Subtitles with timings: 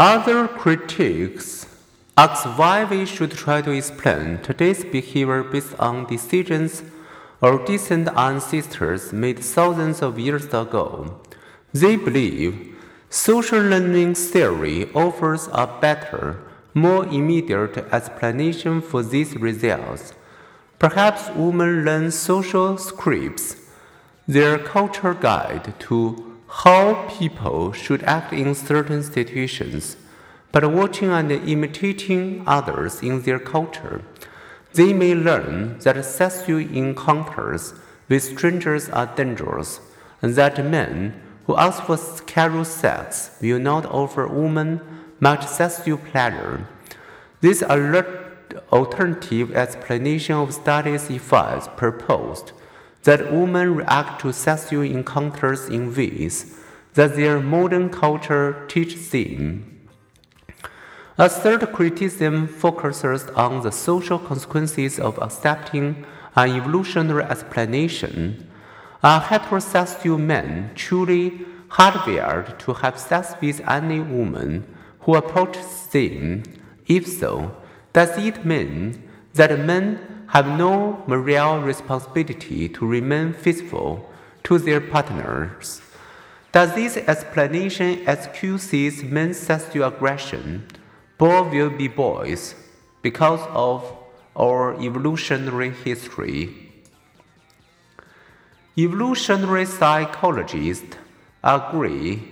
[0.00, 1.66] Other critics
[2.16, 6.82] ask why we should try to explain today's behavior based on decisions
[7.42, 11.20] our distant ancestors made thousands of years ago.
[11.74, 12.78] They believe
[13.10, 16.38] social learning theory offers a better,
[16.72, 20.14] more immediate explanation for these results.
[20.78, 23.54] Perhaps women learn social scripts,
[24.26, 29.96] their culture guide to how people should act in certain situations,
[30.50, 34.02] but watching and imitating others in their culture.
[34.74, 37.72] They may learn that sexual encounters
[38.08, 39.80] with strangers are dangerous,
[40.20, 41.14] and that men
[41.46, 41.96] who ask for
[42.26, 44.80] casual sex will not offer women
[45.20, 46.66] much sexual pleasure.
[47.40, 52.52] This alternative explanation of studies effects proposed
[53.04, 56.56] that women react to sexual encounters in ways
[56.94, 59.88] that their modern culture teaches them.
[61.18, 68.48] A third criticism focuses on the social consequences of accepting an evolutionary explanation.
[69.02, 74.66] Are heterosexual men truly hardwired to have sex with any woman
[75.00, 76.42] who approaches them?
[76.86, 77.54] If so,
[77.92, 84.08] does it mean that men have no moral responsibility to remain faithful
[84.44, 85.82] to their partners?
[86.52, 90.66] Does this explanation excuse men's sexual aggression?
[91.18, 92.54] Boys will be boys
[93.02, 93.92] because of
[94.36, 96.70] our evolutionary history.
[98.78, 100.96] Evolutionary psychologists
[101.42, 102.22] agree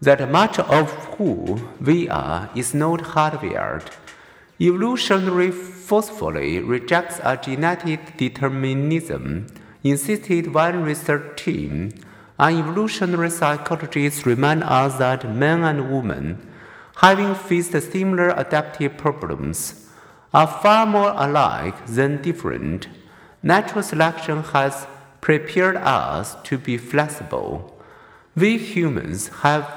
[0.00, 3.90] that much of who we are is not hardwired.
[4.60, 9.46] Evolutionary forcefully rejects a genetic determinism,
[9.82, 11.90] insisted one research team.
[12.38, 16.50] An evolutionary psychologist remind us that men and women
[16.96, 19.88] having faced similar adaptive problems,
[20.32, 22.88] are far more alike than different.
[23.42, 24.86] Natural selection has
[25.20, 27.80] prepared us to be flexible.
[28.36, 29.68] We humans have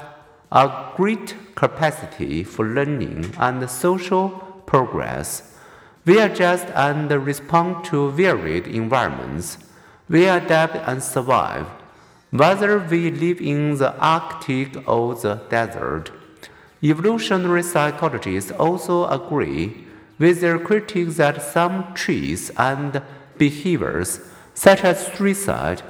[0.50, 5.56] a great capacity for learning and social progress.
[6.04, 9.58] We adjust and respond to varied environments.
[10.08, 11.66] We adapt and survive,
[12.30, 16.10] whether we live in the Arctic or the desert.
[16.82, 19.86] Evolutionary psychologists also agree
[20.18, 23.02] with their critics that some traits and
[23.38, 24.20] behaviors,
[24.54, 25.82] such as suicide,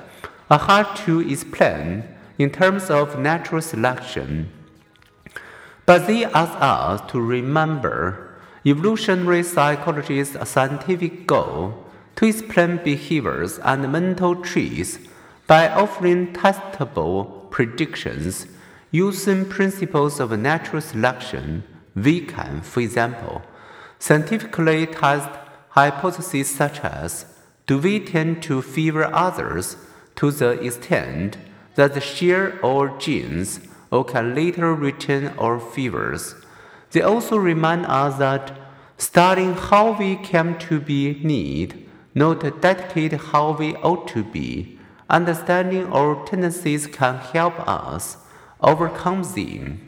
[0.51, 2.05] are hard to explain
[2.39, 4.51] in terms of natural selection.
[5.85, 8.28] But they ask us to remember
[8.71, 11.85] evolutionary psychology's scientific goal
[12.17, 14.99] to explain behaviors and mental traits
[15.47, 18.47] by offering testable predictions
[18.91, 21.63] Using principles of natural selection,
[21.95, 23.43] we can, for example,
[23.99, 25.29] scientifically test
[25.71, 27.27] hypotheses such as
[27.67, 29.77] do we tend to favor others
[30.17, 31.37] to the extent
[31.75, 36.35] that they share our genes or can later retain our favors.
[36.91, 38.59] They also remind us that
[38.97, 44.79] studying how we came to be need not dedicate how we ought to be.
[45.09, 48.19] Understanding our tendencies can help us
[48.61, 49.88] overcome them